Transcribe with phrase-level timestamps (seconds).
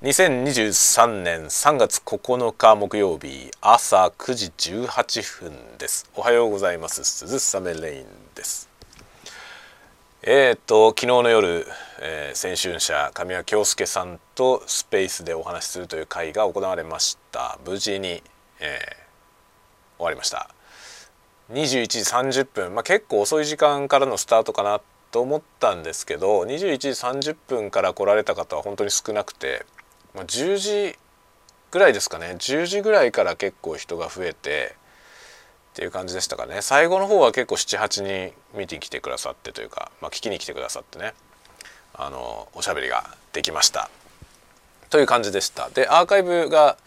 [0.00, 4.52] 2023年3月9日木曜日朝9時
[4.86, 6.08] 18分です。
[6.14, 7.02] おはようございます。
[7.02, 8.04] 鈴雨レイン
[8.36, 8.68] です。
[10.22, 11.66] えーと昨日の夜、
[12.00, 17.58] えー、先春社神谷京介さんとスペースでお話しするという会が行われました。
[17.66, 18.22] 無事に、
[18.60, 20.48] えー、終わりました。
[21.50, 21.98] 21時
[22.42, 24.80] 30分まあ結構遅い時間からのスタートかな
[25.10, 29.66] と思ったんですけど21時30分から来られた方は本当に少なくて
[30.14, 30.98] まあ、10時
[31.70, 32.36] ぐらいですかね。
[32.38, 34.74] 10時ぐらいから結構人が増えて
[35.72, 36.62] っていう感じでしたかね。
[36.62, 41.14] 最後の方は結構78人見てきてくださってというか、まあ、聞きに来てくださってね。
[41.94, 43.90] あのおしゃべりができました。
[44.90, 45.68] という感じでした。
[45.68, 46.78] でアーカイブが、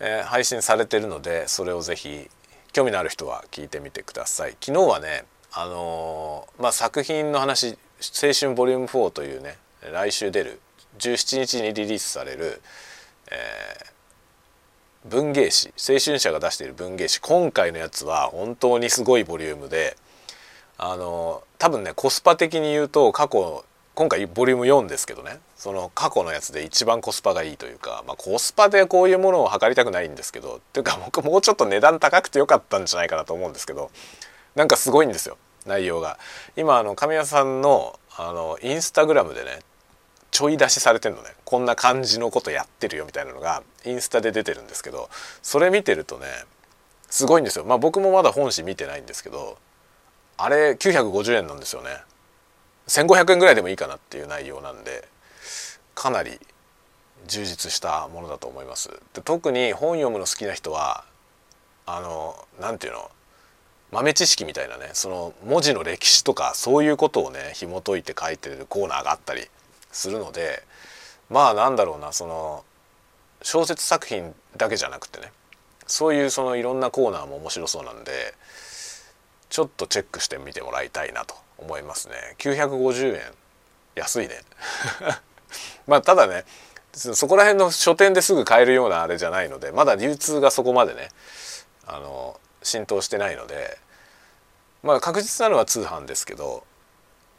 [0.00, 2.28] えー、配信されてるのでそれをぜひ
[2.72, 4.56] 興味のある人は聞いてみてください。
[4.60, 7.76] 昨日はねあのー、まあ、作品の話
[8.22, 9.58] 「青春ボリューム4というね
[9.92, 10.60] 来週出る
[11.00, 12.60] 17日にリリースされる、
[13.30, 19.96] えー、文芸誌青春社が出している文芸誌今回のやつは本当にすごいボリュームで
[20.78, 33.90] あの多分ねコスパ的に言うと過去今回ボリューム4ですけどねその過去のやつで一番コスパがいいというか、まあ、コスパでこういうものを測りたくないんですけどっていうか僕もうちょっと値段高くてよかったんじゃないかなと思うんですけど
[34.54, 36.18] なんかすごいんですよ内容が。
[36.56, 39.60] 今あの神谷さんのあのインスタグラムでね
[40.30, 41.30] ちょい出しされてるのね。
[41.44, 45.08] こんな感じのことやってるよみたいなのがインスタで出てるんですけど
[45.42, 46.26] それ見てるとね
[47.08, 47.64] すごいんですよ。
[47.64, 49.58] まあ僕もまだ本誌見てないんですけど
[50.36, 51.90] あれ950円なんですよね。
[52.86, 55.06] 1500円ぐらいでもいいかなっていう内容なんで
[55.94, 56.38] かなり
[57.26, 58.90] 充実したものだと思います。
[59.14, 61.04] で特に本読むの好きな人は
[61.86, 63.10] あの何て言うの
[63.92, 69.48] 豆知識みたいなねその文字の歴史とかそういうことをね紐解いて書いてるコーナーがあったり
[69.92, 70.62] するので
[71.28, 72.64] まあなんだろうなその
[73.42, 75.32] 小説作品だけじゃなくてね
[75.86, 78.34] そういうそのいろんなコーナーも面白そうなんで
[79.48, 82.14] ちょっとチェックしてみてもらいたいなと思いますね。
[82.38, 83.22] 950円。
[83.96, 84.40] 安いね。
[85.86, 86.44] まあただね
[86.92, 91.08] そこら辺の書店ですぐ買えるようなあれじゃないのでまだ流通がそこまでね
[91.86, 93.78] あの浸透してないので
[94.82, 96.64] まあ確実なのは通販ですけど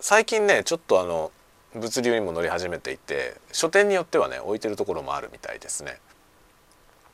[0.00, 1.30] 最近ねちょっとあの
[1.74, 5.98] 物流にも乗り始めていて書店によってはね置いてるところもあるみたいですね。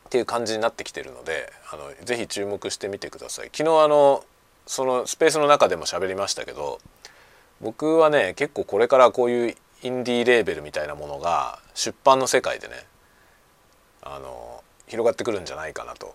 [0.07, 3.51] っていう感じになってきてるのであのぜひ注目してみてください。
[3.53, 4.25] 昨日あの
[4.67, 6.79] そのスペースの中でも喋りましたけど
[7.61, 12.75] 僕はね結構これからこういうインディーレーベルみたいなものが出版の世界でね
[14.03, 16.15] あの広がってくるんじゃないかなと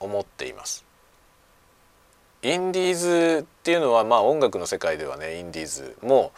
[0.00, 0.85] 思っています。
[2.42, 6.32] インディーズっていうのはまあ音楽の世界ではねインディーズも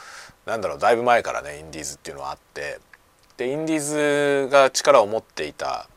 [0.46, 2.78] なんだろうだいぶ前からねインディーズっていうのはあって
[3.36, 5.88] でインディーズが力を持っていた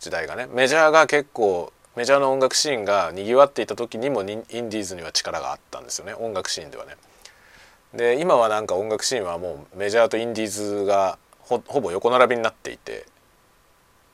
[0.00, 6.96] 時代がねメジャーが結構メジャーの音楽シーンがにぎわっていた時にもインディーズには力があったんですよね音楽シーンではね。
[7.94, 13.06] で今はなんか音楽シーンはもうメジャーとインディーズがほぼ横並びになっていて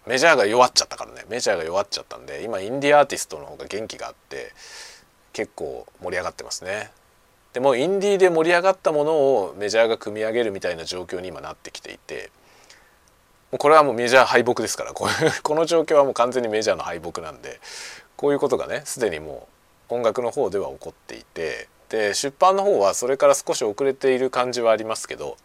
[0.06, 4.52] メジャーが弱っちゃったからねメジャーが弱っちゃったんで今インディーアーティストの方が元気があって
[5.32, 6.90] 結構盛り上がってますね。
[7.52, 12.30] でもインディーで盛り上がったものをメジャーが組み上げるみたいな状況に今なってきていて
[13.50, 15.08] これはもうメジャー敗北ですから こ
[15.54, 17.60] の状況はもう完全にメジャーの敗北なんで
[18.16, 19.48] こういうことがねすでにも
[19.90, 25.36] う音楽の方では起こっていてで出版の方はそれから少し遅れている感じはありますけど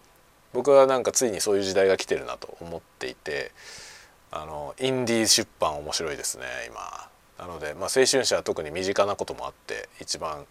[0.54, 3.52] 僕はなんかついにそういう時代が来てるなと思っていて
[4.30, 7.10] あのインディー出版面白いですね今。
[7.38, 10.46] なので、まあ、青春社は特に身近なこともあって一番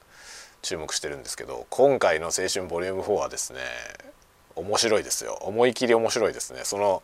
[0.62, 3.60] 注目してるんですけど今回の「青春ボリューム4はですね
[4.56, 5.38] 面白いですよ。
[5.42, 6.60] 思い切り面白いですね。
[6.64, 7.02] その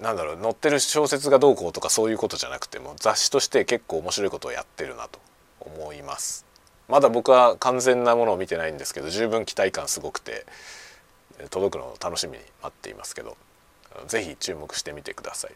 [0.00, 5.20] なんだろう載ってる小説がどうこうとかそういうことじゃなくても雑誌として結構面白いことをやってるなと
[5.60, 6.44] 思います。
[6.88, 10.46] まだ僕は完全なものを見てないんですけど十分期待感すごくて
[11.50, 13.36] 届くのを楽しみに待っていますけど
[14.06, 15.52] 是非注目してみてください。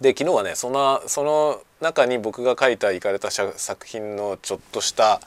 [0.00, 5.20] で昨日はねそのその中に僕が書いたいかれた作品のちょっとした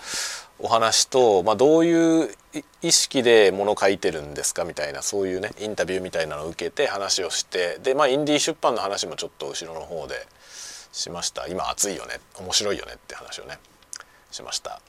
[0.60, 2.30] お話と、まあ、どういう
[2.82, 10.16] 意識でもの書いてるんですかみたいなそういうねインタビューみたいなのを受けて話をしてでまあインディー出版の話もちょっと後ろの方で
[10.92, 13.58] しました今熱いよね面白いよねって話をね
[14.32, 14.82] しました。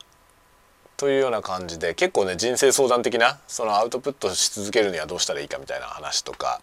[0.97, 6.61] というような感じで結構ね人生相談的なそのアウトプットし続けるにはどうしたらいいかみたいな話とか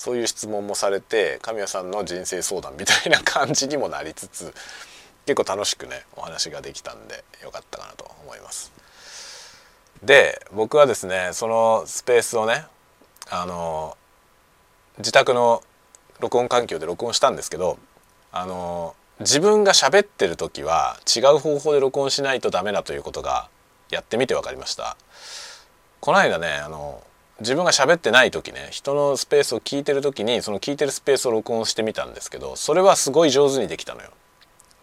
[0.00, 4.54] そういう質問もされて神谷さんの人生相談みたいな感じにもなりつつ
[5.26, 8.72] 結構楽しくねお話ができたんでよかったかなと思います。
[10.02, 12.64] で僕はですねそのスペースをね
[13.28, 13.98] あの
[14.96, 15.62] 自宅の
[16.18, 17.78] 録音環境で録音したんですけど
[18.32, 23.50] あの自分が喋ってる時は違う方法で録音しないとダメだということが
[23.90, 24.96] やってみて分かりました
[26.00, 27.02] この間ねあの
[27.40, 34.10] 自分が喋ってない時ね人のスペースを聞いてる時にその聞いてるスペースを録音してみたんですけどそれはすごい上手にできたのよ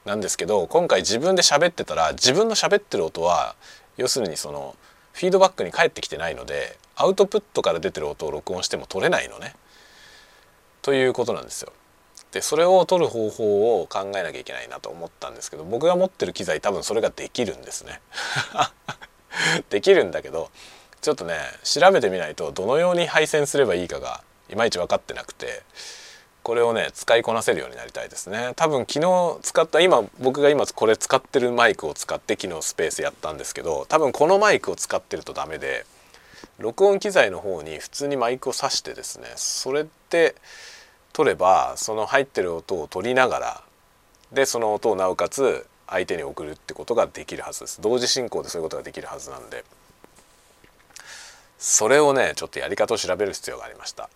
[0.06, 3.56] なんですけど今回自分で喋ってたら自分の喋ってる音は
[3.98, 4.76] 要するにその
[5.14, 9.56] フィードバックに返ってきてないのでアウトプットから出てる音を録音しても取れないのね
[10.82, 11.74] ということなんですよ。
[12.32, 18.02] でそれを取る方法を考えなきゃいけないなと思ったんですけど僕が持ってる機材多分それができるんですね。
[19.70, 20.50] できるんだけど
[21.02, 25.62] ちょっとね調べてみないとどのように配線すればいいかがいまいち分かってなくて
[26.44, 28.54] これをね使いこなせるようになりたいですね。
[28.56, 35.86] 多分昨日使った今僕が今これ使ってるマイクを使って昨日スペースやったんですけど多分このマイクを使ってるとダメで
[36.60, 40.36] 録音機材の方に普通にマイクを挿してですねそれで
[41.12, 43.64] 取ればその入ってる音を取りながら
[44.32, 47.82] でその音をなおかつ相手に送るってことができるはずです。
[47.82, 49.64] 同時進行でそういうことができるはずなんで。
[51.58, 54.10] それをねちょっとやり方を調べる必要がありました。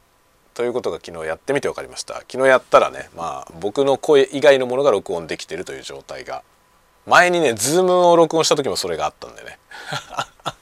[0.54, 2.16] ということが昨日やってみて分かりました。
[2.30, 6.44] 昨日やったらねまあ僕の声以外のものが録音できてるという状態が。
[7.08, 9.58] 前にねズームを録音した時もそれがあったんでね。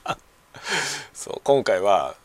[1.13, 2.15] そう今回は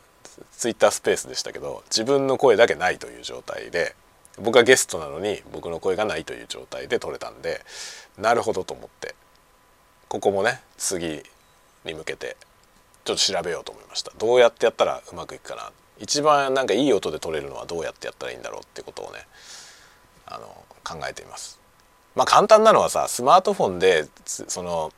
[0.53, 3.95] ツイッタースペースでしたけど自分の声だけないという状態で
[4.39, 7.61] 僕はゲストなのに僕の声がないという状態で撮れたんで
[8.19, 9.15] なるほどと思って
[10.09, 11.23] ここもね次
[11.85, 12.37] に向けて
[13.05, 14.13] ちょっと調べようと思いました。
[14.19, 15.71] どうやってやったらうまくいくかな。
[15.99, 19.21] 一番なんかいい音で撮れるのはどうやってやったらいいんだろうってことをね
[20.27, 20.47] あの
[20.83, 21.61] 考えています。
[22.15, 24.93] まあ簡単なのはさスマートフォンでその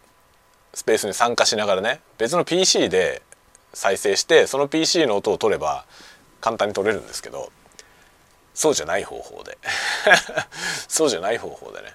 [0.73, 3.23] スペースに参加しながらね別の PC で
[3.73, 5.85] 再生してその PC の音を取れば
[6.41, 7.51] 簡単に取れるんですけど
[8.55, 9.59] そうじゃない方法で。
[10.89, 11.95] そうじゃない方法でね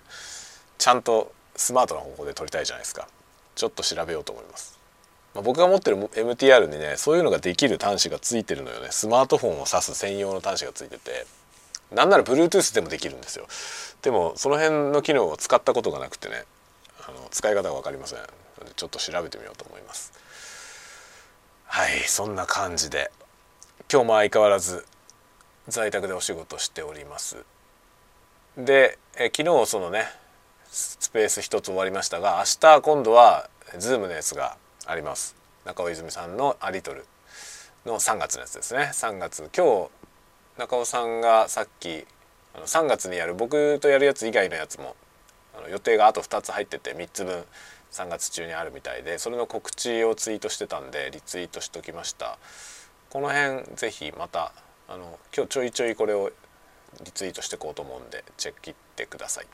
[0.78, 3.08] ちゃんとスマートな方法で撮りたいじゃないですか。
[3.56, 4.80] ちょっと調べようと思います、
[5.34, 8.88] まあ、僕が持ってる MTR にねそういうのができる端子がついてるのよね。
[8.92, 11.26] スマートフォンを挿す専用の端子がついてて。
[11.92, 13.48] なんなら Bluetooth でもできるんですよ。
[14.02, 16.46] でもその辺の機能を使ったことがなくてね。
[17.08, 18.20] あの使い方が分かりません。
[18.76, 20.14] ちょっと調べてみようと思います。
[21.66, 23.12] はいそんな感じで。
[23.92, 24.86] 今日も相変わらず
[25.68, 27.44] 在宅でお仕事しております。
[28.58, 30.06] でえ昨日そのね
[30.70, 34.58] スペース一つ終わりましたが明日今度は Zoom のやつが
[34.92, 35.36] あります。
[35.66, 37.06] 中尾泉さんのアリトル
[37.86, 38.92] の3月のやつですね。
[38.94, 39.90] 3月今日
[40.60, 42.06] 中尾さんがさっき
[42.54, 44.98] あの3月にやる僕とやるやつ以外のやつも
[45.58, 47.46] あの予定があと2つ入ってて3つ分
[47.94, 52.38] 3月中にあるみたいでそれの告知をツイートしてたんでリツイートしときました。
[53.10, 54.52] この辺ぜひまた
[54.90, 56.32] あの今日ちょいちょいこれを
[57.06, 59.48] リツイートしていこうと思うんでチェック切ってください。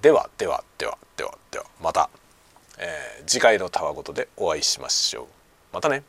[0.00, 2.08] ではではではではではまた、
[2.78, 5.26] えー、次回のたわごとでお会いしましょう。
[5.72, 6.02] またね。